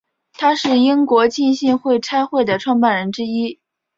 [0.33, 3.59] 他是英国浸信会差会的创办人之一。